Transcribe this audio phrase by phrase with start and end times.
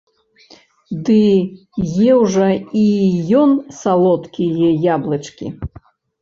[1.09, 1.17] Ды
[2.13, 2.47] еў жа
[2.85, 2.87] і
[3.41, 3.51] ён
[3.81, 5.47] салодкія яблычкі!